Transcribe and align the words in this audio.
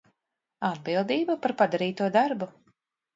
Atbildība 0.69 1.35
par 1.43 1.53
padarīto 1.59 2.09
darbu 2.17 2.49